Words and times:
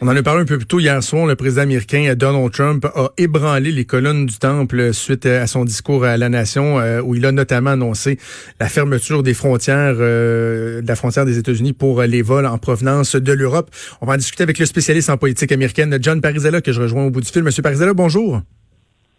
On 0.00 0.06
en 0.06 0.14
a 0.14 0.22
parlé 0.22 0.42
un 0.42 0.44
peu 0.44 0.58
plus 0.58 0.66
tôt 0.66 0.78
hier 0.78 1.02
soir. 1.02 1.26
Le 1.26 1.34
président 1.34 1.62
américain 1.62 2.14
Donald 2.14 2.52
Trump 2.52 2.84
a 2.84 3.08
ébranlé 3.18 3.72
les 3.72 3.84
colonnes 3.84 4.26
du 4.26 4.38
temple 4.38 4.92
suite 4.94 5.26
à 5.26 5.48
son 5.48 5.64
discours 5.64 6.04
à 6.04 6.16
la 6.16 6.28
nation, 6.28 6.78
euh, 6.78 7.00
où 7.02 7.16
il 7.16 7.26
a 7.26 7.32
notamment 7.32 7.70
annoncé 7.70 8.16
la 8.60 8.68
fermeture 8.68 9.24
des 9.24 9.34
frontières, 9.34 9.96
euh, 9.98 10.82
de 10.82 10.86
la 10.86 10.94
frontière 10.94 11.24
des 11.24 11.36
États-Unis 11.36 11.72
pour 11.72 12.00
les 12.02 12.22
vols 12.22 12.46
en 12.46 12.58
provenance 12.58 13.16
de 13.16 13.32
l'Europe. 13.32 13.70
On 14.00 14.06
va 14.06 14.12
en 14.12 14.16
discuter 14.16 14.44
avec 14.44 14.60
le 14.60 14.66
spécialiste 14.66 15.10
en 15.10 15.16
politique 15.16 15.50
américaine, 15.50 15.98
John 16.00 16.20
Parizella, 16.20 16.60
que 16.60 16.70
je 16.70 16.80
rejoins 16.80 17.06
au 17.06 17.10
bout 17.10 17.20
du 17.20 17.28
fil. 17.28 17.42
Monsieur 17.42 17.64
Parizella, 17.64 17.92
bonjour. 17.92 18.40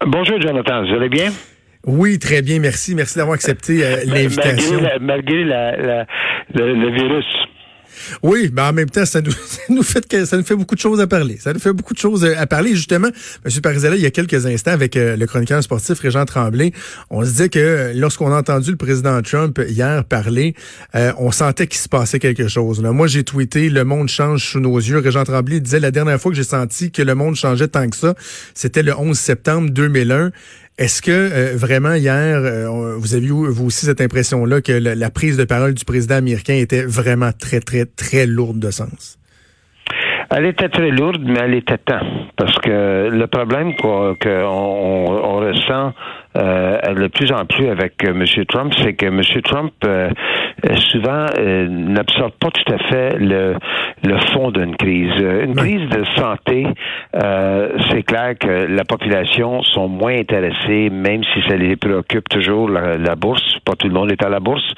Bonjour, 0.08 0.42
Jonathan. 0.42 0.86
Vous 0.86 0.96
allez 0.96 1.10
bien? 1.10 1.34
Oui, 1.88 2.20
très 2.20 2.42
bien, 2.42 2.60
merci. 2.60 2.96
Merci 2.96 3.18
d'avoir 3.18 3.36
accepté 3.36 3.86
euh, 3.86 3.98
l'invitation. 4.06 4.80
Malgré, 5.02 5.44
le 5.44 6.96
virus. 6.96 7.26
Oui, 8.24 8.52
mais 8.54 8.62
en 8.62 8.74
même 8.74 8.90
temps, 8.90 9.06
ça 9.06 9.22
nous, 9.22 9.84
fait 9.84 10.56
beaucoup 10.56 10.76
de 10.76 10.80
choses 10.80 11.00
à 11.00 11.08
parler. 11.08 11.38
Ça 11.40 11.54
nous 11.54 11.60
fait 11.60 11.74
beaucoup 11.74 11.94
de 11.94 12.00
choses 12.00 12.26
à 12.26 12.48
parler. 12.48 12.76
Justement, 12.76 13.10
M. 13.46 13.62
Parizella, 13.62 13.96
il 13.96 14.02
y 14.02 14.06
a 14.06 14.12
quelques 14.12 14.46
instants, 14.46 14.72
avec 14.72 14.96
euh, 14.98 15.16
le 15.16 15.26
chroniqueur 15.26 15.62
sportif 15.64 16.00
Régent 16.00 16.26
Tremblay, 16.26 16.72
on 17.10 17.24
se 17.24 17.30
disait 17.30 17.50
que 17.50 17.92
lorsqu'on 17.96 18.32
a 18.32 18.38
entendu 18.38 18.72
le 18.72 18.78
président 18.78 19.22
Trump 19.22 19.60
hier 19.68 20.04
parler, 20.04 20.56
euh, 20.96 21.14
on 21.18 21.32
sentait 21.32 21.68
qu'il 21.68 21.80
se 21.80 21.90
passait 21.90 22.20
quelque 22.20 22.48
chose. 22.48 22.82
Moi, 22.82 23.08
j'ai 23.08 23.24
tweeté 23.24 23.70
«Le 23.72 23.84
monde 23.84 24.10
change 24.10 24.52
sous 24.52 24.60
nos 24.60 24.78
yeux». 24.78 24.98
Régent 25.00 25.24
Tremblay 25.24 25.60
disait 25.60 25.80
«La 25.82 25.92
dernière 25.92 26.20
fois 26.20 26.32
que 26.32 26.38
j'ai 26.38 26.44
senti 26.44 26.92
que 26.92 27.02
le 27.02 27.16
monde 27.16 27.36
changeait 27.36 27.68
tant 27.68 27.90
que 27.90 27.96
ça, 27.96 28.16
c'était 28.54 28.84
le 28.84 28.98
11 28.98 29.18
septembre 29.18 29.70
2001». 29.70 30.32
Est-ce 30.80 31.02
que 31.02 31.12
euh, 31.12 31.58
vraiment 31.58 31.94
hier, 31.94 32.38
euh, 32.38 32.96
vous 32.98 33.14
avez 33.14 33.26
eu 33.26 33.52
vous 33.52 33.66
aussi 33.66 33.86
cette 33.86 34.00
impression-là 34.00 34.62
que 34.62 34.72
la, 34.72 35.10
prise 35.10 35.36
de 35.36 35.44
parole 35.44 35.74
du 35.74 35.84
président 35.84 36.16
américain 36.16 36.54
était 36.54 36.84
vraiment 36.84 37.32
très, 37.38 37.60
très, 37.60 37.84
très 37.84 38.26
lourde 38.26 38.60
de 38.60 38.72
sens? 38.72 39.20
Elle 40.32 40.46
était 40.46 40.70
très 40.70 40.92
lourde, 40.92 41.22
mais 41.26 41.40
elle 41.42 41.56
était 41.56 41.80
temps. 41.80 42.06
Parce 42.38 42.56
que 42.60 43.10
le 43.12 43.28
problème 43.28 43.76
qu'on 43.76 44.16
on 44.26 45.36
ressent 45.40 45.94
euh, 46.38 46.78
de 46.94 47.08
plus 47.08 47.32
en 47.32 47.46
plus 47.46 47.68
avec 47.68 48.02
euh, 48.06 48.14
M. 48.14 48.46
Trump, 48.48 48.74
c'est 48.78 48.94
que 48.94 49.08
M. 49.08 49.22
Trump 49.44 49.74
souvent 50.92 51.26
n'absorbe 51.38 52.34
pas 52.40 52.50
tout 52.52 52.74
à 52.74 52.78
fait 52.90 53.18
le, 53.18 53.56
le 54.04 54.18
fond 54.34 54.52
d'une 54.52 54.76
crise. 54.76 55.14
Une 55.20 55.56
crise 55.56 55.88
de 55.90 56.04
santé, 56.16 56.68
c'est 57.90 58.04
clair 58.04 58.38
que 58.40 58.68
la 58.68 58.84
population 58.84 59.64
sont 59.64 59.88
moins 59.88 60.18
intéressés, 60.18 60.90
même 60.90 61.24
si 61.24 61.42
ça 61.48 61.56
les 61.56 61.76
préoccupe 61.76 62.28
toujours 62.30 62.70
la, 62.70 63.16
bourse. 63.16 63.44
Pas 63.66 63.74
tout 63.76 63.88
le 63.88 63.94
monde 63.94 64.12
est 64.12 64.24
à 64.24 64.30
la 64.30 64.40
bourse. 64.40 64.74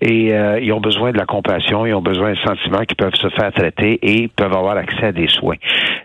Et 0.00 0.32
ils 0.62 0.72
ont 0.72 0.80
besoin 0.80 1.12
de 1.12 1.18
la 1.18 1.26
compassion, 1.26 1.86
ils 1.86 1.94
ont 1.94 2.02
besoin 2.02 2.32
d'un 2.32 2.44
sentiment 2.44 2.84
qu'ils 2.84 2.96
peuvent 2.96 3.14
se 3.14 3.28
faire 3.30 3.52
traiter 3.52 3.98
et 4.02 4.28
peuvent 4.28 4.54
avoir 4.54 4.76
accès 4.76 5.06
à 5.06 5.12
des 5.12 5.28
soins. 5.28 5.56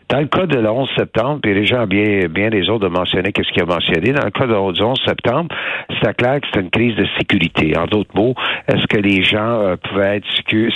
Dans 0.10 0.20
le 0.20 0.28
cas 0.28 0.46
de 0.46 0.60
le 0.60 0.70
11 0.70 0.90
septembre, 0.98 1.40
puis 1.42 1.54
les 1.54 1.66
gens 1.66 1.88
bien, 1.88 2.28
bien 2.30 2.50
les 2.50 2.70
autres 2.70 2.90
de 2.90 2.94
mentionner 2.94 3.32
qu'est-ce 3.32 3.50
qu'il 3.54 3.64
a 3.64 3.66
mentionné, 3.66 4.12
dans 4.12 4.26
le 4.26 4.32
cas 4.32 4.46
de 4.46 4.52
le 4.52 4.60
11 4.60 5.00
septembre, 5.06 5.56
c'est 6.02 6.16
clair 6.18 6.42
que 6.42 6.48
c'est 6.54 6.60
une 6.60 6.70
crise 6.70 6.96
de 6.96 7.06
sécurité. 7.18 7.78
En 7.78 7.86
d'autres 7.86 8.14
mots, 8.14 8.36
est-ce 8.68 8.86
que 8.88 8.98
les 8.98 9.21
gens 9.24 9.62
euh, 9.62 9.76
pouvaient 9.76 10.18
être 10.18 10.28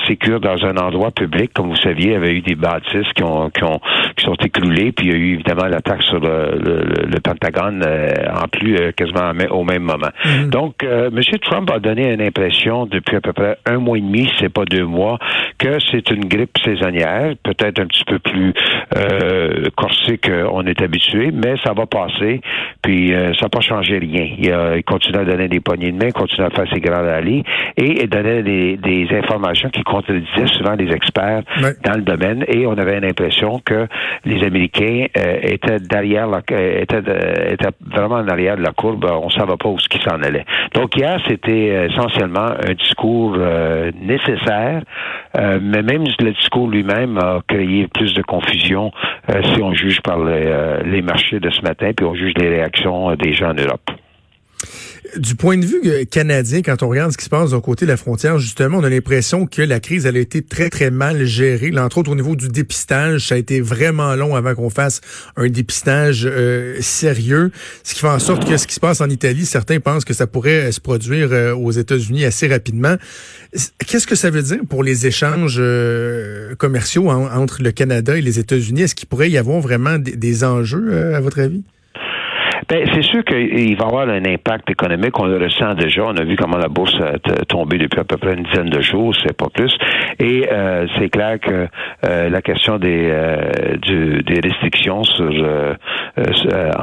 sécures 0.07 0.39
dans 0.39 0.63
un 0.66 0.78
endroit 0.78 1.11
public, 1.11 1.51
comme 1.53 1.69
vous 1.69 1.75
saviez, 1.78 2.07
il 2.07 2.11
y 2.13 2.16
avait 2.16 2.33
eu 2.33 2.41
des 2.41 2.56
bâtisses 2.56 3.11
qui 3.16 3.23
ont, 3.23 3.50
qui 3.50 3.63
ont 3.63 3.79
qui 4.16 4.25
sont 4.25 4.35
écroulées, 4.35 4.91
puis 4.91 5.07
il 5.07 5.11
y 5.11 5.16
a 5.16 5.17
eu 5.17 5.33
évidemment 5.33 5.66
l'attaque 5.66 6.01
sur 6.03 6.19
le, 6.19 6.57
le, 7.07 7.19
Pentagone 7.19 7.84
euh, 7.85 8.11
en 8.34 8.47
plus 8.47 8.75
euh, 8.75 8.91
quasiment 8.91 9.31
au 9.51 9.63
même 9.63 9.84
moment. 9.84 10.09
Mm-hmm. 10.23 10.50
Donc, 10.50 10.84
M. 10.84 11.19
Trump 11.41 11.69
a 11.72 11.79
donné 11.79 12.13
une 12.13 12.22
impression 12.22 12.85
depuis 12.85 13.17
à 13.17 13.22
peu 13.22 13.34
près 13.34 13.57
un 13.66 13.78
mois 13.78 13.97
et 13.97 14.01
demi, 14.01 14.29
c'est 14.39 14.50
pas 14.50 14.66
deux 14.66 14.85
mois, 14.85 15.17
que 15.57 15.77
c'est 15.91 16.09
une 16.11 16.25
grippe 16.25 16.57
saisonnière, 16.63 17.33
peut-être 17.43 17.79
un 17.79 17.88
petit 17.88 18.03
peu 18.05 18.19
plus 18.19 18.53
euh, 18.95 19.66
corsé 19.75 20.17
qu'on 20.17 20.66
est 20.66 20.81
habitué, 20.81 21.31
mais 21.31 21.55
ça 21.63 21.73
va 21.73 21.85
passer, 21.85 22.41
puis 22.81 23.11
ça 23.11 23.45
n'a 23.45 23.49
pas 23.49 23.61
changé 23.61 23.97
rien. 23.97 24.27
Il, 24.38 24.83
continue 24.83 25.17
à 25.17 25.25
donner 25.25 25.47
des 25.47 25.59
poignées 25.59 25.91
de 25.91 25.97
main, 25.97 26.11
continue 26.11 26.45
à 26.45 26.49
faire 26.49 26.66
ses 26.71 26.79
grands 26.79 27.03
rallyes 27.03 27.43
et 27.77 28.03
il 28.03 28.09
donnait 28.09 28.43
des, 28.43 29.07
informations 29.11 29.69
qui 29.69 29.83
contredisaient 29.83 30.47
souvent 30.57 30.73
les 30.73 30.91
experts 30.91 31.43
dans 31.83 31.95
le 31.95 32.01
domaine. 32.01 32.43
Et 32.47 32.66
on 32.66 32.77
avait 32.77 32.99
l'impression 32.99 33.59
que 33.63 33.87
les 34.25 34.43
Américains 34.43 35.05
euh, 35.17 35.37
étaient 35.41 35.79
derrière 35.79 36.27
la, 36.27 36.41
euh, 36.51 36.81
étaient, 36.81 36.99
étaient, 37.53 37.69
vraiment 37.85 38.16
en 38.16 38.27
arrière 38.27 38.57
de 38.57 38.63
la 38.63 38.72
courbe. 38.72 39.05
On 39.05 39.27
ne 39.27 39.31
savait 39.31 39.57
pas 39.57 39.69
où 39.69 39.79
ce 39.79 39.87
qui 39.87 39.99
s'en 39.99 40.22
allait. 40.22 40.45
Donc 40.73 40.95
hier, 40.97 41.19
c'était 41.27 41.87
essentiellement 41.89 42.49
un 42.67 42.73
discours 42.73 43.37
euh, 45.45 45.59
mais 45.61 45.81
même 45.81 46.03
le 46.19 46.31
discours 46.31 46.69
lui-même 46.69 47.17
a 47.17 47.41
créé 47.47 47.88
plus 47.88 48.13
de 48.13 48.22
confusion 48.22 48.91
si 49.28 49.61
on 49.61 49.73
juge 49.73 50.01
par 50.01 50.23
les 50.23 51.01
marchés 51.01 51.39
de 51.39 51.50
ce 51.50 51.61
matin, 51.61 51.91
puis 51.95 52.06
on 52.06 52.13
juge 52.13 52.33
les 52.38 52.50
réactions 52.50 53.16
des 53.16 53.33
gens 53.33 53.51
en 53.51 53.53
Europe. 53.53 53.91
Du 55.17 55.35
point 55.35 55.57
de 55.57 55.66
vue 55.66 55.81
euh, 55.85 56.03
canadien, 56.05 56.61
quand 56.61 56.81
on 56.83 56.89
regarde 56.89 57.11
ce 57.11 57.17
qui 57.17 57.25
se 57.25 57.29
passe 57.29 57.51
d'un 57.51 57.61
côté 57.61 57.85
de 57.85 57.91
la 57.91 57.97
frontière, 57.97 58.39
justement, 58.39 58.79
on 58.79 58.83
a 58.83 58.89
l'impression 58.89 59.45
que 59.45 59.61
la 59.61 59.79
crise 59.79 60.05
elle 60.05 60.17
a 60.17 60.19
été 60.19 60.41
très 60.41 60.69
très 60.69 60.89
mal 60.91 61.25
gérée. 61.25 61.71
Là, 61.71 61.85
entre 61.85 61.99
autres 61.99 62.11
au 62.11 62.16
niveau 62.16 62.35
du 62.35 62.49
dépistage, 62.49 63.27
ça 63.27 63.35
a 63.35 63.38
été 63.38 63.61
vraiment 63.61 64.16
long 64.16 64.35
avant 64.35 64.55
qu'on 64.55 64.69
fasse 64.69 65.01
un 65.35 65.47
dépistage 65.47 66.23
euh, 66.25 66.77
sérieux, 66.81 67.51
ce 67.83 67.93
qui 67.93 68.01
fait 68.01 68.07
en 68.07 68.19
sorte 68.19 68.47
que 68.47 68.57
ce 68.57 68.67
qui 68.67 68.75
se 68.75 68.79
passe 68.79 69.01
en 69.01 69.09
Italie, 69.09 69.45
certains 69.45 69.79
pensent 69.79 70.05
que 70.05 70.13
ça 70.13 70.27
pourrait 70.27 70.71
se 70.71 70.81
produire 70.81 71.29
euh, 71.31 71.53
aux 71.53 71.72
États-Unis 71.72 72.25
assez 72.25 72.47
rapidement. 72.47 72.95
Qu'est-ce 73.85 74.07
que 74.07 74.16
ça 74.16 74.29
veut 74.29 74.43
dire 74.43 74.59
pour 74.67 74.83
les 74.83 75.07
échanges 75.07 75.61
commerciaux 76.57 77.09
entre 77.09 77.61
le 77.61 77.72
Canada 77.72 78.17
et 78.17 78.22
les 78.22 78.39
États-Unis? 78.39 78.81
Est-ce 78.81 78.95
qu'il 78.95 79.07
pourrait 79.07 79.29
y 79.29 79.37
avoir 79.37 79.61
vraiment 79.61 79.97
des 79.97 80.43
enjeux 80.43 81.16
à 81.16 81.19
votre 81.22 81.39
avis? 81.39 81.63
Ben, 82.68 82.88
c'est 82.94 83.03
sûr 83.03 83.24
qu'il 83.24 83.78
va 83.78 83.86
y 83.86 83.88
avoir 83.88 84.09
un 84.09 84.26
impact 84.26 84.70
économique. 84.72 85.20
On 85.20 85.26
le 85.26 85.38
ressent 85.38 85.74
déjà. 85.76 86.03
On 86.06 86.16
a 86.18 86.24
vu 86.24 86.36
comment 86.36 86.58
la 86.58 86.68
bourse 86.68 86.96
a 87.00 87.18
tombé 87.46 87.78
depuis 87.78 88.00
à 88.00 88.03
peu 88.03 88.18
près 88.18 88.34
une 88.34 88.44
dizaine 88.44 88.70
de 88.70 88.81
jours, 88.81 89.14
c'est 89.24 89.38
pas 89.38 89.48
plus. 89.53 89.72
Et 90.20 90.48
euh, 90.52 90.88
c'est 90.98 91.09
clair 91.09 91.40
que 91.40 91.68
euh, 92.06 92.30
la 92.30 92.42
question 92.42 92.78
des, 92.78 93.09
euh, 93.12 93.78
des 93.88 94.40
restrictions 94.42 95.03
sur, 95.03 95.31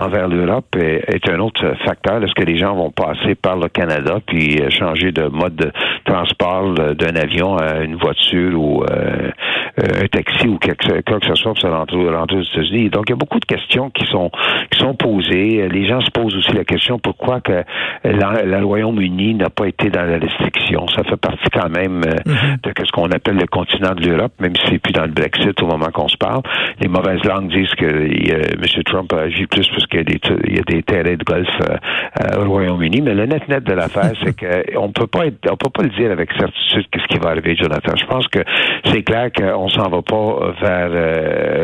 envers 0.01 0.29
l'Europe 0.29 0.77
est, 0.77 1.29
un 1.29 1.39
autre 1.41 1.75
facteur. 1.85 2.23
Est-ce 2.23 2.35
que 2.35 2.45
les 2.45 2.59
gens 2.59 2.75
vont 2.75 2.91
passer 2.91 3.35
par 3.35 3.57
le 3.57 3.69
Canada 3.69 4.19
puis 4.27 4.61
changer 4.71 5.13
de 5.13 5.27
mode 5.29 5.57
de 5.57 5.73
transport 6.05 6.75
d'un 6.75 7.17
avion 7.17 7.57
à 7.57 7.81
une 7.81 7.97
voiture 7.97 8.61
ou 8.61 8.85
un 8.85 10.07
taxi 10.09 10.49
ou 10.49 10.59
quelque, 10.59 11.01
quoi 11.03 11.21
que 11.21 11.27
ce 11.27 11.35
soit 11.35 11.53
pour 11.53 11.61
se 11.61 11.67
rentrer, 11.67 11.97
aux 11.97 12.43
États-Unis? 12.43 12.91
Donc, 12.91 13.05
il 13.09 13.11
y 13.11 13.15
a 13.15 13.17
beaucoup 13.17 13.41
de 13.41 13.45
questions 13.45 13.91
qui 13.91 14.05
sont 14.07 14.31
qui 14.71 14.79
sont 14.79 14.95
posées 14.95 15.69
les 15.73 15.87
gens 15.87 16.01
se 16.01 16.11
posent 16.11 16.37
aussi 16.37 16.53
la 16.53 16.65
question 16.65 16.99
pourquoi 16.99 17.41
que 17.41 17.65
le 18.05 18.65
Royaume-Uni 18.65 19.35
n'a 19.35 19.51
pas 19.51 19.67
été 19.67 19.91
dans 19.91 20.05
la 20.05 20.19
restriction? 20.19 20.87
Ça 20.89 21.03
fait 21.05 21.17
partie 21.17 21.49
quand 21.53 21.69
même 21.69 22.03
euh, 22.07 22.17
mhm. 22.27 22.59
de 22.63 22.73
ce 22.85 22.93
qu'on 22.93 23.11
appelle 23.11 23.37
le 23.37 23.47
continent 23.47 23.95
de 23.95 24.07
l'Europe, 24.07 24.33
même 24.41 24.55
si 24.57 24.63
c'est 24.69 24.79
plus 24.79 24.93
dans 24.93 25.05
le 25.05 25.13
Brexit 25.13 25.61
au 25.63 25.67
moment 25.67 25.91
qu'on 25.93 26.09
se 26.09 26.17
parle. 26.17 26.43
Les 26.81 26.89
mauvaises 26.89 27.23
langues 27.25 27.49
disent 27.49 27.75
que 27.75 27.87
M. 27.87 28.83
Trump 28.85 29.13
a 29.13 29.23
agi 29.23 29.47
plus 29.47 29.69
parce 29.69 29.87
qu'il 29.87 30.01
y, 30.01 30.59
a 30.59 30.63
des 30.63 30.83
terrains 30.83 31.17
de 31.17 31.25
golf 31.25 31.49
euh, 31.69 31.77
euh, 32.21 32.45
au 32.45 32.51
Royaume-Uni. 32.51 33.01
Mais 33.01 33.15
le 33.15 33.27
net 33.27 33.49
net 33.49 33.65
de 33.65 33.73
l'affaire, 33.73 34.13
c'est 34.23 34.39
qu'on 34.39 34.93
peut 34.93 35.07
pas 35.07 35.27
être, 35.27 35.39
on 35.51 35.57
peut 35.57 35.71
pas 35.71 35.83
le 35.83 35.91
dire 35.91 36.11
avec 36.11 36.33
certitude 36.33 36.87
qu'est-ce 36.91 37.07
qui 37.07 37.19
va 37.19 37.31
arriver, 37.31 37.57
Jonathan. 37.57 37.95
Je 37.97 38.07
pense 38.07 38.27
que 38.29 38.41
c'est 38.87 39.03
clair 39.03 39.31
qu'on 39.33 39.69
s'en 39.69 39.89
va 39.89 40.03
pas 40.03 40.53
vers 40.61 40.91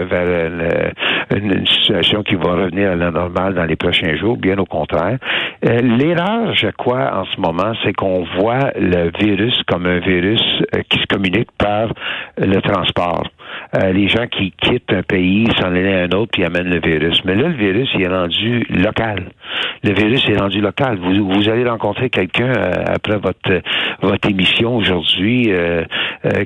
vers 0.07 0.93
une, 1.35 1.67
situation 1.67 2.23
qui 2.23 2.35
va 2.35 2.53
revenir 2.55 2.93
à 2.93 2.97
la 2.97 3.11
normale 3.11 3.55
dans 3.55 3.65
les 3.65 3.77
prochains 3.77 3.98
prochains 3.99 4.37
bien 4.37 4.59
au 4.59 4.65
contraire. 4.65 5.19
Euh, 5.65 5.81
l'erreur, 5.81 6.55
je 6.55 6.69
crois, 6.69 7.11
en 7.15 7.25
ce 7.25 7.41
moment, 7.41 7.73
c'est 7.85 7.93
qu'on 7.93 8.25
voit 8.39 8.73
le 8.79 9.11
virus 9.19 9.57
comme 9.67 9.87
un 9.87 9.99
virus 9.99 10.43
euh, 10.75 10.83
qui 10.89 10.99
se 10.99 11.07
communique 11.07 11.51
par 11.59 11.89
le 12.37 12.61
transport. 12.61 13.25
Euh, 13.75 13.93
les 13.93 14.09
gens 14.09 14.27
qui 14.27 14.53
quittent 14.53 14.93
un 14.93 15.03
pays, 15.03 15.47
s'en 15.59 15.75
à 15.75 15.79
un 15.79 16.11
autre, 16.11 16.31
puis 16.33 16.45
amènent 16.45 16.71
le 16.71 16.81
virus. 16.81 17.21
Mais 17.25 17.35
là, 17.35 17.49
le 17.49 17.55
virus, 17.55 17.89
il 17.95 18.03
est 18.03 18.09
rendu 18.09 18.67
local. 18.71 19.31
Le 19.83 19.93
virus 19.93 20.27
est 20.29 20.37
rendu 20.37 20.61
local. 20.61 20.99
Vous, 20.99 21.29
vous 21.29 21.49
allez 21.49 21.69
rencontrer 21.69 22.11
quelqu'un 22.11 22.53
après 22.87 23.19
votre 23.19 23.63
votre 24.01 24.29
émission 24.29 24.77
aujourd'hui 24.77 25.51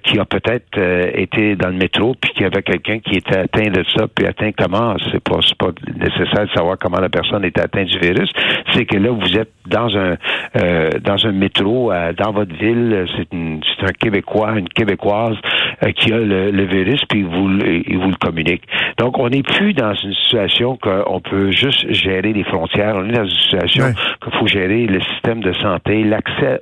qui 0.04 0.18
a 0.18 0.24
peut-être 0.24 0.78
été 1.14 1.56
dans 1.56 1.68
le 1.68 1.76
métro, 1.76 2.14
puis 2.20 2.32
qui 2.34 2.44
avait 2.44 2.62
quelqu'un 2.62 2.98
qui 2.98 3.16
était 3.16 3.38
atteint 3.38 3.70
de 3.70 3.84
ça, 3.96 4.06
puis 4.14 4.26
atteint 4.26 4.50
comment, 4.56 4.96
c'est 5.10 5.22
pas, 5.22 5.38
pas 5.58 5.72
nécessaire 5.96 6.46
de 6.46 6.52
savoir 6.54 6.78
comment 6.78 7.00
la 7.00 7.08
personne 7.08 7.44
est 7.44 7.58
atteinte 7.58 7.88
du 7.88 7.98
virus. 7.98 8.30
C'est 8.72 8.84
que 8.84 8.96
là, 8.96 9.10
vous 9.10 9.36
êtes 9.36 9.52
dans 9.72 9.96
un 9.96 10.16
euh, 10.54 10.90
dans 11.02 11.26
un 11.26 11.32
métro 11.32 11.90
euh, 11.90 12.12
dans 12.12 12.32
votre 12.32 12.54
ville, 12.54 13.06
c'est 13.30 13.86
un 13.86 13.92
Québécois, 13.98 14.58
une 14.58 14.68
Québécoise 14.68 15.36
euh, 15.82 15.92
qui 15.92 16.12
a 16.12 16.18
le, 16.18 16.64
virus, 16.64 17.00
puis 17.08 17.22
vous, 17.22 17.48
il 17.58 17.96
vous 17.96 18.10
le 18.10 18.16
communique. 18.16 18.62
Donc, 18.98 19.18
on 19.18 19.30
n'est 19.30 19.42
plus 19.42 19.72
dans 19.72 19.94
une 19.94 20.12
situation 20.12 20.76
qu'on 20.76 21.20
peut 21.20 21.50
juste 21.52 21.90
gérer 21.90 22.34
les 22.34 22.44
frontières. 22.44 22.96
On 22.96 23.08
est 23.08 23.12
dans 23.12 23.24
une 23.24 23.30
situation 23.30 23.84
qu'il 24.22 24.32
faut 24.38 24.46
gérer 24.46 24.86
le 24.86 25.00
système 25.00 25.40
de 25.40 25.52
santé, 25.54 26.04
l'accès 26.04 26.60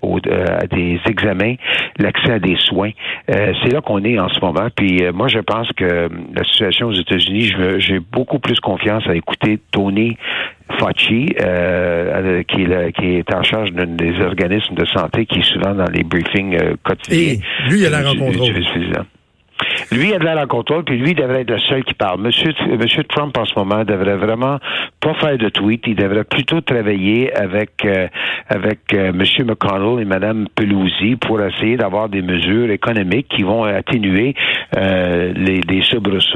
à 0.61 0.67
des 0.67 1.01
examens, 1.07 1.55
l'accès 1.99 2.33
à 2.33 2.39
des 2.39 2.57
soins. 2.57 2.91
c'est 3.27 3.73
là 3.73 3.81
qu'on 3.81 4.05
est 4.05 4.19
en 4.21 4.29
ce 4.29 4.41
moment. 4.41 4.69
Puis 4.75 5.03
moi, 5.13 5.27
je 5.27 5.41
pense 5.41 5.69
que 5.73 6.09
la 6.35 6.45
situation 6.45 6.89
aux 6.89 6.95
États-Unis, 6.95 7.53
j'ai 7.79 7.99
beaucoup 7.99 8.39
plus 8.39 8.61
confiance 8.61 9.07
à 9.09 9.15
écouter 9.15 9.59
Tony 9.73 10.17
Fauci, 10.79 11.29
euh, 11.41 12.43
qui, 12.45 12.63
est 12.63 12.93
qui, 12.93 13.07
est 13.17 13.35
en 13.35 13.43
charge 13.43 13.71
des 13.73 14.21
organismes 14.21 14.75
de 14.75 14.85
santé, 14.87 15.27
qui 15.27 15.41
est 15.41 15.53
souvent 15.53 15.75
dans 15.75 15.91
les 15.91 16.03
briefings 16.03 16.57
euh, 16.57 16.75
quotidiens. 16.83 17.35
Et 17.35 17.41
lui, 17.69 17.81
il 17.81 17.87
a 17.87 17.91
la 17.91 18.09
rencontre. 18.09 18.39
Lui, 19.93 20.09
il 20.09 20.15
a 20.15 20.19
de 20.19 20.25
l'air 20.25 20.39
en 20.39 20.47
contrôle, 20.47 20.85
puis 20.85 20.99
lui, 20.99 21.15
devrait 21.15 21.41
être 21.43 21.51
le 21.51 21.59
seul 21.59 21.83
qui 21.85 21.95
parle. 21.95 22.21
Monsieur, 22.21 22.53
Monsieur 22.79 23.03
Trump, 23.05 23.37
en 23.37 23.45
ce 23.45 23.59
moment, 23.59 23.85
devrait 23.85 24.17
vraiment 24.17 24.59
pas 25.01 25.15
faire 25.15 25.37
de 25.37 25.49
tweet. 25.49 25.83
Il 25.87 25.97
devrait 25.97 26.25
plutôt 26.25 26.61
travailler 26.61 27.35
avec 27.35 27.85
euh, 27.85 28.07
avec 28.49 28.93
euh, 28.95 29.13
Monsieur 29.13 29.45
McConnell 29.45 30.01
et 30.01 30.05
Madame 30.05 30.47
Pelosi 30.55 31.17
pour 31.17 31.41
essayer 31.41 31.77
d'avoir 31.77 32.09
des 32.09 32.23
mesures 32.23 32.71
économiques 32.71 33.29
qui 33.29 33.43
vont 33.43 33.65
atténuer 33.65 34.35
euh, 34.77 35.33
les, 35.35 35.61
les 35.61 35.81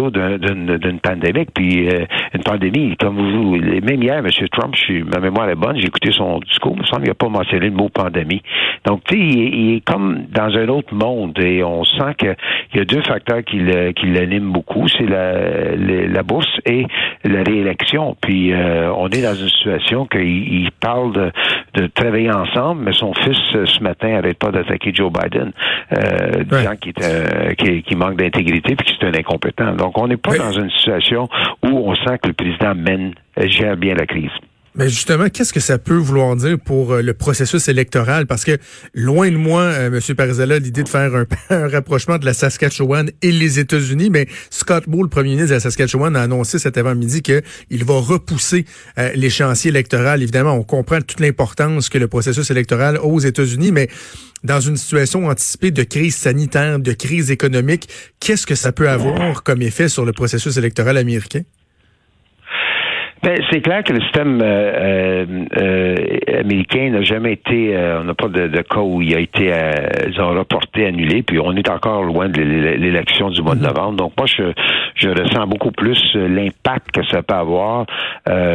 d'une 0.05 1.01
pandémie. 1.01 1.47
Puis 1.55 1.89
euh, 1.89 2.07
une 2.35 2.43
pandémie, 2.43 2.97
comme 2.97 3.17
vous, 3.17 3.57
même 3.57 4.03
hier, 4.03 4.23
Monsieur 4.23 4.49
Trump, 4.49 4.75
je, 4.77 5.05
ma 5.05 5.21
mémoire 5.21 5.49
est 5.49 5.55
bonne, 5.55 5.77
j'ai 5.79 5.87
écouté 5.87 6.11
son 6.13 6.41
discours, 6.41 6.75
il 6.77 6.83
me 6.83 6.87
semble 6.87 7.03
qu'il 7.03 7.11
n'a 7.11 7.15
pas 7.15 7.29
mentionné 7.29 7.67
le 7.67 7.77
mot 7.77 7.89
pandémie. 7.89 8.43
Donc, 8.85 9.05
tu 9.05 9.15
sais, 9.15 9.21
il, 9.21 9.55
il, 9.55 9.77
est 9.77 9.85
comme 9.85 10.25
dans 10.31 10.57
un 10.57 10.69
autre 10.69 10.95
monde 10.95 11.39
et 11.39 11.63
on 11.63 11.85
sent 11.85 12.15
qu'il 12.19 12.37
y 12.75 12.81
a 12.81 12.85
deux 12.85 13.03
facteur 13.03 13.44
qui 13.45 13.59
l'anime 13.59 14.53
beaucoup, 14.53 14.89
c'est 14.89 15.07
la, 15.07 15.77
la, 15.77 16.23
bourse 16.23 16.49
et 16.67 16.87
la 17.25 17.43
réélection. 17.43 18.17
Puis 18.21 18.53
euh, 18.53 18.93
on 18.97 19.09
est 19.09 19.23
dans 19.23 19.35
une 19.35 19.49
situation 19.49 20.07
qu'il 20.07 20.71
parle 20.81 21.13
de, 21.13 21.33
de, 21.75 21.87
travailler 21.87 22.31
ensemble, 22.31 22.83
mais 22.85 22.93
son 22.93 23.13
fils 23.15 23.39
ce 23.53 23.83
matin 23.83 24.09
n'arrête 24.09 24.39
pas 24.39 24.51
d'attaquer 24.51 24.93
Joe 24.93 25.13
Biden, 25.13 25.53
euh, 25.93 26.45
disant 26.45 26.77
qu'il 26.77 26.95
qui, 27.57 27.83
qui, 27.83 27.97
manque 27.97 28.17
d'intégrité 28.17 28.77
puis 28.77 28.87
que 28.87 28.93
c'est 28.99 29.07
un 29.07 29.19
incompétent. 29.19 29.73
Donc 29.73 29.99
on 29.99 30.09
n'est 30.09 30.17
pas 30.17 30.37
dans 30.37 30.53
une 30.53 30.71
situation 30.71 31.29
où 31.63 31.69
on 31.69 31.95
sent 31.95 32.19
que 32.23 32.29
le 32.29 32.35
président 32.35 32.75
mène 32.75 33.15
gère 33.37 33.77
bien 33.77 33.95
la 33.95 34.07
crise. 34.07 34.31
Mais 34.77 34.89
justement, 34.89 35.29
qu'est-ce 35.29 35.53
que 35.53 35.61
ça 35.61 35.79
peut 35.79 35.97
vouloir 35.97 36.35
dire 36.35 36.59
pour 36.59 36.95
euh, 36.95 37.01
le 37.01 37.15
processus 37.15 37.69
électoral? 37.69 38.27
Parce 38.27 38.45
que 38.45 38.59
loin 38.93 39.31
de 39.31 39.37
moi, 39.37 39.63
euh, 39.63 39.87
M. 39.87 40.17
Parizella, 40.17 40.59
l'idée 40.59 40.83
de 40.83 40.89
faire 40.89 41.13
un, 41.51 41.69
rapprochement 41.69 42.19
de 42.19 42.25
la 42.25 42.35
Saskatchewan 42.35 43.09
et 43.23 43.31
les 43.31 43.61
États-Unis, 43.61 44.11
mais 44.11 44.27
Scott 44.51 44.89
Moore, 44.89 45.05
le 45.05 45.09
premier 45.09 45.31
ministre 45.31 45.51
de 45.51 45.55
la 45.55 45.61
Saskatchewan, 45.61 46.17
a 46.17 46.23
annoncé 46.23 46.59
cet 46.59 46.77
avant-midi 46.77 47.23
qu'il 47.23 47.85
va 47.85 48.01
repousser 48.01 48.65
euh, 48.99 49.13
l'échéancier 49.15 49.69
électoral. 49.69 50.23
Évidemment, 50.23 50.55
on 50.55 50.65
comprend 50.65 51.01
toute 51.01 51.21
l'importance 51.21 51.89
que 51.89 51.99
le 51.99 52.09
processus 52.09 52.51
électoral 52.51 52.97
a 52.97 53.05
aux 53.05 53.21
États-Unis, 53.21 53.71
mais 53.71 53.89
dans 54.43 54.61
une 54.61 54.77
situation 54.77 55.29
anticipée 55.29 55.71
de 55.71 55.85
crise 55.85 56.17
sanitaire, 56.17 56.81
de 56.81 56.93
crise 56.93 57.31
économique, 57.31 57.89
qu'est-ce 58.19 58.45
que 58.45 58.57
ça 58.57 58.73
peut 58.73 58.89
avoir 58.89 59.45
comme 59.45 59.63
effet 59.63 59.89
sur 59.89 60.05
le 60.05 60.13
processus 60.13 60.57
électoral 60.57 60.97
américain? 60.97 61.43
Ben, 63.25 63.41
c'est 63.51 63.63
clair 63.63 63.83
que 63.83 63.95
le 63.95 64.03
système 64.03 64.39
euh, 64.43 65.25
euh, 65.57 65.95
américain 66.41 66.91
n'a 66.91 67.01
jamais 67.01 67.33
été, 67.33 67.75
euh, 67.75 68.03
on 68.03 68.05
n'a 68.05 68.13
pas 68.13 68.29
de, 68.29 68.61
cas 68.61 68.81
où 68.81 69.01
il 69.01 69.15
a 69.15 69.19
été, 69.19 69.51
ils 70.07 70.21
ont 70.21 70.35
reporté, 70.35 70.85
annulé, 70.85 71.23
puis 71.23 71.39
on 71.39 71.53
est 71.53 71.71
encore 71.71 72.03
loin 72.03 72.29
de 72.29 72.43
l'élection 72.43 73.31
du 73.31 73.41
mois 73.41 73.55
de 73.55 73.61
mhm. 73.61 73.69
novembre. 73.69 73.97
Donc 73.97 74.13
moi, 74.19 74.27
je, 74.27 74.53
je 74.95 75.09
ressens 75.09 75.47
beaucoup 75.47 75.71
plus 75.71 75.99
l'impact 76.15 76.91
que 76.93 77.03
ça 77.07 77.23
peut 77.23 77.35
avoir 77.35 77.87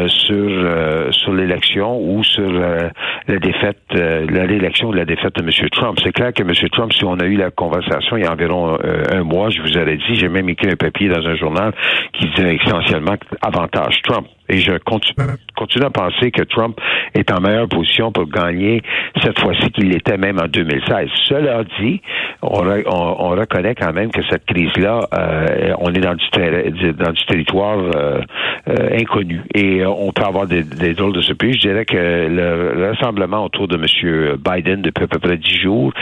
sur 0.08 1.14
sur 1.14 1.34
l'élection 1.34 2.00
ou 2.00 2.24
sur 2.24 2.52
la 2.52 3.40
défaite, 3.40 3.82
l'élection 3.92 4.90
ou 4.90 4.94
la 4.94 5.06
défaite 5.06 5.36
de 5.36 5.42
M. 5.42 5.70
Trump. 5.72 6.00
C'est 6.04 6.12
clair 6.12 6.32
que 6.32 6.44
M. 6.44 6.52
Trump, 6.72 6.94
si 6.94 7.04
on 7.06 7.16
a 7.16 7.26
eu 7.26 7.38
la 7.38 7.50
conversation 7.50 8.18
il 8.18 8.24
y 8.24 8.28
a 8.28 8.32
environ 8.32 8.78
un 9.12 9.24
mois, 9.24 9.50
je 9.50 9.62
vous 9.64 9.76
aurais 9.78 9.98
dit, 9.98 10.14
j'ai 10.14 10.30
même 10.30 10.48
écrit 10.48 10.70
un 10.70 10.76
papier 10.76 11.10
dans 11.10 11.26
un 11.26 11.36
journal 11.36 11.74
qui 12.14 12.28
disait 12.28 12.56
essentiellement 12.64 13.16
avantage 13.42 13.96
Trump. 14.04 14.28
Et 14.50 14.58
je 14.58 14.78
continue, 14.80 15.28
continue 15.56 15.86
à 15.86 15.90
penser 15.92 16.32
que 16.32 16.42
Trump 16.44 16.80
est 17.14 17.32
en 17.32 17.40
meilleure 17.40 17.70
position 17.70 18.12
pour 18.12 18.28
gagner 18.28 18.82
cette 19.24 19.40
fois-ci 19.40 19.70
qu'il 19.72 19.90
l'était 19.90 20.18
même 20.18 20.40
en 20.40 20.48
2016. 20.48 21.10
Cela 21.26 21.64
dit, 21.80 22.02
on, 22.42 22.66
on, 22.88 23.30
reconnaît 23.30 23.76
quand 23.76 23.94
même 23.94 24.12
que 24.12 24.22
cette 24.30 24.46
crise-là, 24.46 25.08
euh, 25.14 25.74
on 25.80 25.94
est 25.94 26.00
dans 26.00 26.16
du, 26.16 27.26
territoire 27.28 27.78
euh, 27.78 28.22
euh, 28.68 28.98
inconnu. 29.00 29.42
Et 29.54 29.86
on 29.86 30.12
peut 30.12 30.24
avoir 30.24 30.48
des, 30.48 30.64
des 30.64 30.94
drôles 30.94 31.14
de 31.14 31.22
surprises. 31.22 31.56
Je 31.56 31.70
dirais 31.70 31.86
que 31.86 31.96
le, 31.96 32.90
rassemblement 32.90 33.46
autour 33.46 33.68
de 33.68 33.76
M. 33.76 34.38
Biden 34.38 34.82
depuis 34.82 35.04
à 35.04 35.08
peu 35.08 35.20
près 35.20 35.38
dix 35.38 35.60
jours, 35.60 35.94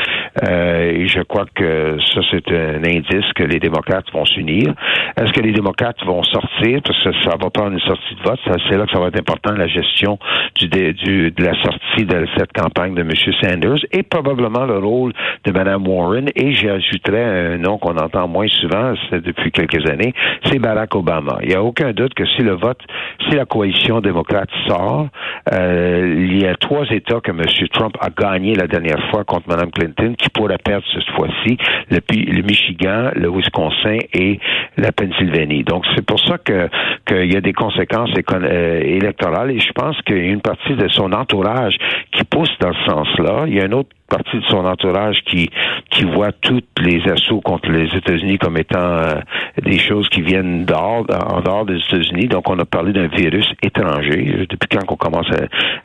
et 0.42 1.08
je 1.08 1.22
crois 1.24 1.46
que 1.54 1.98
ça, 2.14 2.22
c'est 2.32 2.50
un 2.52 2.84
indice 2.84 3.34
que 3.36 3.44
les 3.44 3.60
démocrates 3.60 4.06
vont 4.14 4.26
s'unir. 4.26 4.74
Est-ce 5.20 5.34
que 5.34 5.42
les 5.42 5.52
démocrates 5.52 6.02
vont 6.06 6.24
sortir? 6.24 6.80
Parce 6.84 7.04
que 7.04 7.12
ça 7.24 7.36
va 7.42 7.50
prendre 7.50 7.74
une 7.74 7.80
sortie 7.80 8.16
de 8.16 8.24
vote 8.24 8.37
c'est 8.46 8.78
là 8.78 8.86
que 8.86 8.92
ça 8.92 9.00
va 9.00 9.08
être 9.08 9.20
important, 9.20 9.54
la 9.54 9.68
gestion 9.68 10.18
du, 10.56 10.68
du, 10.68 11.32
de 11.32 11.44
la 11.44 11.54
sortie 11.62 12.06
de 12.06 12.28
cette 12.38 12.54
campagne 12.54 12.96
de 12.96 13.02
M. 13.02 13.12
Sanders 13.42 13.86
et 13.92 14.04
probablement 14.04 14.66
le 14.66 14.78
rôle 14.78 15.14
de 15.46 15.52
Mme 15.52 15.88
Warren. 15.88 16.30
Et 16.36 16.54
j'ajouterais 16.54 17.54
un 17.54 17.58
nom 17.58 17.78
qu'on 17.78 17.98
entend 17.98 18.28
moins 18.28 18.48
souvent 18.48 18.94
depuis 19.12 19.52
quelques 19.52 19.90
années, 19.90 20.14
c'est 20.46 20.60
Barack 20.60 20.96
Obama. 20.96 21.38
Il 21.42 21.50
n'y 21.50 21.56
a 21.56 21.64
aucun 21.64 21.92
doute 21.92 22.14
que 22.14 22.26
si 22.26 22.42
le 22.42 22.54
vote, 22.54 22.80
si 23.28 23.36
la 23.36 23.46
coalition 23.46 24.02
démocrate 24.02 24.50
sort, 24.68 25.08
euh, 25.54 26.28
il 26.30 26.42
y 26.42 26.48
a 26.48 26.56
trois 26.56 26.86
États 26.90 27.20
que 27.22 27.32
M. 27.32 27.42
Trump 27.74 27.96
a 28.00 28.10
gagné 28.10 28.56
la 28.56 28.68
dernière 28.68 29.10
fois 29.10 29.24
contre 29.24 29.48
Mme 29.50 29.72
Clinton 29.72 30.14
qui 30.18 30.30
pourraient 30.30 30.58
perdre 30.58 30.86
cette 30.94 31.10
fois-ci, 31.16 31.58
le, 31.90 32.00
le 32.10 32.42
Michigan, 32.44 33.12
le 33.16 33.30
Wisconsin 33.30 34.00
et 34.14 34.40
la 34.78 34.92
Pennsylvanie. 34.92 35.64
Donc 35.64 35.86
c'est 35.96 36.06
pour 36.06 36.20
ça 36.20 36.38
que 36.38 36.70
qu'il 37.06 37.32
y 37.32 37.38
a 37.38 37.42
des 37.42 37.54
conséquences 37.54 38.10
électorale 38.34 39.52
et 39.52 39.60
je 39.60 39.72
pense 39.72 40.02
qu'il 40.02 40.18
y 40.18 40.22
a 40.22 40.32
une 40.32 40.42
partie 40.42 40.76
de 40.76 40.88
son 40.90 41.12
entourage 41.14 41.78
qui 42.12 42.24
pousse 42.24 42.52
dans 42.60 42.74
ce 42.74 42.86
sens-là. 42.86 43.46
Il 43.48 43.56
y 43.56 43.62
a 43.62 43.66
une 43.66 43.74
autre 43.74 43.90
partie 44.10 44.38
de 44.38 44.46
son 44.46 44.66
entourage 44.66 45.18
qui 45.26 45.50
qui 45.92 46.04
voit 46.04 46.32
toutes 46.32 46.66
les 46.80 47.02
assauts 47.10 47.42
contre 47.42 47.70
les 47.70 47.88
États-Unis 47.96 48.38
comme 48.38 48.58
étant 48.58 48.78
euh, 48.78 49.16
des 49.64 49.80
choses 49.80 50.08
qui 50.10 50.22
viennent 50.22 50.66
dehors, 50.66 51.06
en 51.10 51.42
dehors 51.42 51.66
des 51.66 51.78
États-Unis. 51.78 52.28
Donc, 52.28 52.50
on 52.50 52.60
a 52.60 52.66
parlé 52.66 52.94
d'un 52.94 53.08
virus 53.08 53.46
étranger. 53.64 54.46
Depuis 54.50 54.70
quand 54.70 54.84
on 54.90 54.96
commence 54.96 55.28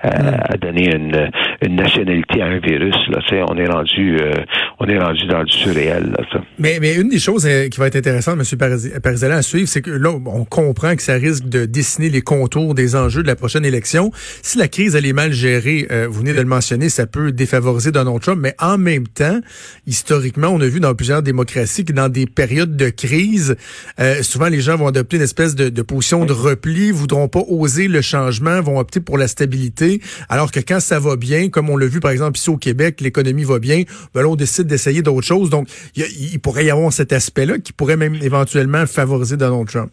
à, 0.03 0.53
à, 0.53 0.57
donner 0.57 0.95
une, 0.95 1.31
une, 1.63 1.77
nationalité 1.77 2.43
à 2.43 2.47
un 2.47 2.59
virus, 2.59 2.97
là, 3.09 3.21
on 3.49 3.57
est 3.57 3.69
rendu 3.69 4.17
euh, 4.21 4.35
on 4.79 4.87
est 4.87 4.99
rendu 4.99 5.27
dans 5.27 5.45
du 5.45 5.53
surréel. 5.53 6.13
Là, 6.17 6.25
ça. 6.33 6.41
Mais, 6.59 6.79
mais 6.81 6.95
une 6.97 7.09
des 7.09 7.19
choses 7.19 7.49
qui 7.71 7.79
va 7.79 7.87
être 7.87 7.97
intéressante, 7.97 8.39
M. 8.39 9.01
Parizella, 9.03 9.37
à 9.37 9.43
suivre, 9.43 9.69
c'est 9.69 9.83
que 9.83 9.91
là, 9.91 10.11
on 10.11 10.45
comprend 10.45 10.95
que 10.97 11.03
ça 11.03 11.15
risque 11.15 11.49
de 11.49 11.65
dessiner 11.65 12.11
les 12.11 12.23
contours 12.23 12.75
des 12.75 12.97
enjeux 12.97 13.23
de 13.23 13.29
la 13.29 13.37
prochaine 13.37 13.65
élection. 13.65 14.11
Si 14.43 14.59
la 14.59 14.69
crise, 14.69 14.95
elle 14.95 15.07
est 15.07 15.13
mal 15.13 15.33
gérée, 15.33 15.87
euh, 15.91 16.07
vous 16.09 16.21
venez 16.21 16.35
de 16.35 16.41
le 16.41 16.47
mentionner, 16.47 16.89
ça 16.89 17.07
peut 17.07 17.33
défavoriser 17.33 17.93
Donald 17.93 18.12
Trump, 18.19 18.39
mais 18.41 18.55
en 18.59 18.79
même 18.79 19.07
temps, 19.09 19.41
historiquement, 19.87 20.49
on 20.49 20.61
a 20.61 20.67
vu 20.67 20.81
dans 20.81 20.95
plusieurs 20.95 21.23
démocraties 21.23 21.85
que 21.85 21.93
dans 21.93 22.09
des 22.09 22.27
périodes 22.27 22.77
de 22.77 22.89
crise, 22.89 23.57
euh, 24.01 24.23
souvent 24.23 24.49
les 24.49 24.61
gens 24.61 24.77
vont 24.77 24.87
adopter 24.87 25.17
une 25.17 25.23
espèce 25.23 25.55
de, 25.55 25.69
de 25.69 25.83
position 25.83 26.25
de 26.25 26.33
repli, 26.33 26.91
voudront 26.91 27.29
pas 27.29 27.43
oser 27.49 27.89
le 27.89 28.01
changement, 28.01 28.61
vont 28.61 28.79
opter 28.79 29.01
pour 29.01 29.19
la 29.19 29.29
stabilité, 29.29 30.01
alors 30.29 30.51
que 30.51 30.61
quand 30.61 30.81
ça 30.81 30.99
va 30.99 31.17
bien, 31.17 31.49
comme 31.49 31.71
on 31.71 31.77
l'a 31.77 31.87
vu 31.87 32.01
par 32.01 32.11
exemple 32.11 32.39
ici 32.39 32.51
au 32.51 32.57
Québec, 32.57 33.01
l'économie 33.01 33.45
va 33.45 33.59
bien, 33.59 33.83
ben 34.15 34.25
on 34.25 34.37
décide 34.37 34.67
d'essayer 34.67 35.03
d'autres 35.03 35.27
choses. 35.27 35.51
Donc, 35.51 35.69
il 35.97 36.39
pourrait 36.41 36.65
y 36.65 36.71
avoir 36.71 36.93
cet 36.93 37.13
aspect-là 37.13 37.59
qui 37.59 37.73
pourrait 37.73 37.97
même 37.97 38.15
éventuellement 38.15 38.87
favoriser 38.87 39.37
Donald 39.37 39.69
Trump. 39.69 39.93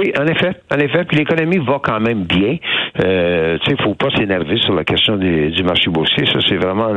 Oui, 0.00 0.14
en 0.18 0.26
effet, 0.26 0.52
en 0.74 0.78
effet. 0.78 1.04
Puis 1.04 1.18
l'économie 1.18 1.58
va 1.58 1.78
quand 1.82 2.00
même 2.00 2.24
bien. 2.24 2.56
Euh, 3.04 3.58
tu 3.58 3.70
sais, 3.70 3.82
faut 3.82 3.94
pas 3.94 4.08
s'énerver 4.16 4.56
sur 4.58 4.74
la 4.74 4.82
question 4.82 5.18
du 5.18 5.62
marché 5.62 5.90
boursier. 5.90 6.24
Ça, 6.24 6.38
c'est 6.48 6.56
vraiment, 6.56 6.88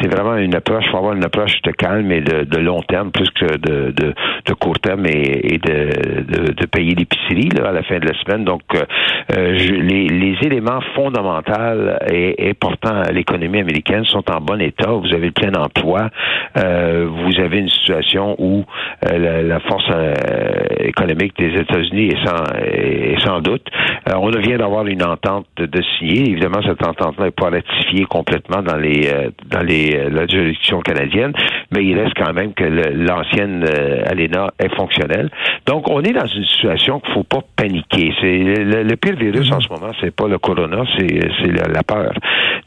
c'est 0.00 0.12
vraiment 0.12 0.36
une 0.36 0.54
approche. 0.56 0.84
Faut 0.90 0.96
avoir 0.96 1.14
une 1.14 1.24
approche 1.24 1.62
de 1.62 1.70
calme 1.70 2.10
et 2.10 2.22
de, 2.22 2.58
long 2.58 2.82
terme 2.82 3.12
plus 3.12 3.30
que 3.30 3.56
de, 3.56 3.92
de, 3.92 4.54
court 4.54 4.80
terme 4.80 5.06
et, 5.06 5.58
de, 5.58 6.52
de, 6.52 6.66
payer 6.66 6.96
l'épicerie 6.96 7.50
à 7.64 7.70
la 7.70 7.84
fin 7.84 8.00
de 8.00 8.06
la 8.06 8.14
semaine. 8.20 8.44
Donc, 8.44 8.62
euh, 8.74 8.82
euh, 9.36 9.52
les, 9.52 10.08
les 10.08 10.36
éléments 10.42 10.80
fondamentaux 10.96 11.52
et 12.10 12.50
importants 12.50 13.00
à 13.00 13.12
l'économie 13.12 13.60
américaine 13.60 14.04
sont 14.06 14.24
en 14.28 14.40
bon 14.40 14.60
état. 14.60 14.90
Vous 14.90 15.14
avez 15.14 15.26
le 15.26 15.32
plein 15.32 15.52
emploi. 15.54 16.10
Euh, 16.58 17.06
vous 17.08 17.40
avez 17.40 17.58
une 17.58 17.68
situation 17.68 18.34
où 18.38 18.64
la, 19.02 19.42
la, 19.42 19.60
force 19.60 19.88
économique 20.80 21.36
des 21.38 21.60
États-Unis 21.60 22.08
est 22.08 22.23
sans, 22.24 22.44
est 22.58 23.20
sans 23.24 23.40
doute. 23.40 23.66
on 24.14 24.30
vient 24.30 24.58
d'avoir 24.58 24.86
une 24.86 25.04
entente 25.04 25.46
de 25.56 25.82
signer. 25.98 26.30
Évidemment, 26.30 26.60
cette 26.66 26.84
entente-là 26.86 27.26
n'est 27.26 27.30
pas 27.30 27.50
ratifiée 27.50 28.04
complètement 28.04 28.62
dans 28.62 28.76
les 28.76 29.08
dans 29.46 29.62
les 29.62 30.08
la 30.10 30.26
juridiction 30.26 30.80
canadienne, 30.80 31.32
mais 31.70 31.84
il 31.84 31.98
reste 31.98 32.14
quand 32.16 32.32
même 32.32 32.54
que 32.54 32.64
l'ancienne 32.64 33.64
ALENA 34.06 34.52
est 34.58 34.74
fonctionnelle. 34.74 35.30
Donc, 35.66 35.88
on 35.90 36.00
est 36.02 36.12
dans 36.12 36.26
une 36.26 36.44
situation 36.44 37.00
qu'il 37.00 37.14
faut 37.14 37.24
pas 37.24 37.40
paniquer. 37.56 38.12
C'est 38.20 38.38
le, 38.38 38.96
pire 38.96 39.16
virus 39.16 39.50
en 39.52 39.60
ce 39.60 39.68
moment, 39.68 39.92
c'est 40.00 40.14
pas 40.14 40.28
le 40.28 40.38
corona, 40.38 40.82
c'est 40.96 41.06
la, 41.06 41.82
peur. 41.82 42.12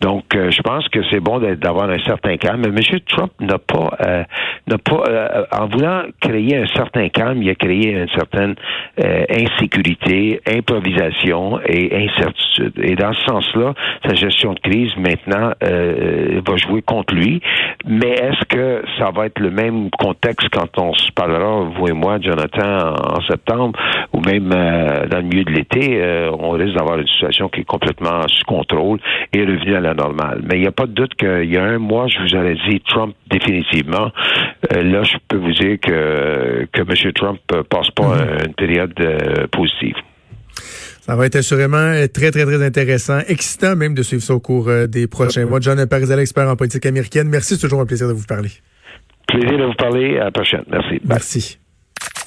Donc, 0.01 0.35
euh, 0.35 0.51
je 0.51 0.61
pense 0.61 0.87
que 0.89 0.99
c'est 1.11 1.19
bon 1.19 1.39
d'avoir 1.39 1.89
un 1.89 1.99
certain 1.99 2.37
calme. 2.37 2.63
M. 2.65 2.99
Trump 3.07 3.31
n'a 3.39 3.57
pas, 3.57 3.89
euh, 4.05 4.23
n'a 4.67 4.77
pas, 4.77 5.03
euh, 5.07 5.43
en 5.51 5.67
voulant 5.67 6.03
créer 6.19 6.57
un 6.57 6.67
certain 6.67 7.09
calme, 7.09 7.41
il 7.41 7.49
a 7.49 7.55
créé 7.55 7.91
une 7.91 8.09
certaine 8.09 8.55
insécurité, 9.37 10.41
improvisation 10.47 11.59
et 11.65 12.07
incertitude. 12.07 12.73
Et 12.81 12.95
dans 12.95 13.13
ce 13.13 13.23
sens-là, 13.25 13.73
sa 14.05 14.15
gestion 14.15 14.53
de 14.53 14.59
crise 14.59 14.95
maintenant 14.97 15.51
va 15.61 16.55
jouer 16.57 16.81
contre 16.81 17.13
lui. 17.13 17.41
Mais 17.85 18.11
est-ce 18.11 18.45
que 18.45 18.83
ça 18.97 19.11
va 19.11 19.27
être 19.27 19.39
le 19.39 19.51
même 19.51 19.89
contexte 19.91 20.49
quand 20.51 20.77
on 20.77 20.93
se 20.93 21.11
parlera, 21.11 21.69
vous 21.77 21.87
et 21.87 21.93
moi, 21.93 22.17
Jonathan, 22.21 22.95
en, 22.95 23.21
septembre, 23.21 23.77
ou 24.13 24.21
même 24.21 24.49
dans 24.49 25.17
le 25.17 25.23
milieu 25.23 25.43
de 25.43 25.51
l'été, 25.51 26.01
on 26.39 26.51
risque 26.51 26.75
d'avoir 26.75 26.97
une 26.99 27.07
situation 27.07 27.49
qui 27.49 27.61
est 27.61 27.65
complètement 27.65 28.27
sous 28.27 28.45
contrôle 28.45 28.99
et 29.33 29.41
revenue 29.41 29.75
à 29.75 29.81
la 29.81 29.93
normale. 29.93 30.41
Mais 30.43 30.57
il 30.57 30.61
n'y 30.61 30.67
a 30.67 30.71
pas 30.71 30.85
de 30.85 30.93
doute 30.93 31.13
qu'il 31.15 31.51
y 31.51 31.57
a 31.57 31.63
un 31.63 31.77
mois, 31.77 32.07
je 32.07 32.19
vous 32.19 32.35
aurais 32.35 32.55
dit 32.67 32.81
Trump 32.87 33.13
définitivement. 33.29 34.11
Euh, 34.73 34.83
là, 34.83 35.03
je 35.03 35.17
peux 35.27 35.37
vous 35.37 35.51
dire 35.51 35.77
que, 35.79 36.67
que 36.71 36.81
M. 36.81 37.13
Trump 37.13 37.39
passe 37.69 37.91
pas 37.91 38.15
mhm. 38.15 38.47
une 38.47 38.53
période 38.53 38.93
euh, 38.99 39.26
positive. 39.51 39.95
Ça 41.07 41.15
va 41.15 41.25
être 41.25 41.37
assurément 41.37 41.93
très, 42.13 42.31
très, 42.31 42.45
très 42.45 42.65
intéressant, 42.65 43.19
excitant 43.27 43.77
même 43.77 43.93
de 43.93 44.03
suivre 44.03 44.21
ça 44.21 44.33
au 44.33 44.41
cours 44.41 44.67
euh, 44.67 44.87
des 44.87 45.07
prochains 45.07 45.45
mois. 45.45 45.61
John 45.61 45.85
Parizal, 45.87 46.19
expert 46.19 46.49
en 46.49 46.57
politique 46.57 46.85
américaine. 46.85 47.29
Merci, 47.29 47.55
c'est 47.55 47.61
toujours 47.61 47.79
un 47.79 47.85
plaisir 47.85 48.09
de 48.09 48.13
vous 48.13 48.25
parler. 48.25 48.49
Plaisir 49.25 49.57
de 49.57 49.63
vous 49.63 49.75
parler. 49.75 50.17
À 50.17 50.25
la 50.25 50.31
prochaine. 50.31 50.63
Merci. 50.69 50.99
Merci. 51.05 51.59